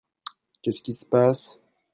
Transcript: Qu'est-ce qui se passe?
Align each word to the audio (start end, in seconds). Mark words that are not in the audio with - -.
Qu'est-ce 0.63 0.81
qui 0.81 0.95
se 0.95 1.05
passe? 1.05 1.59